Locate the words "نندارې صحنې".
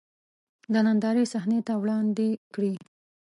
0.85-1.59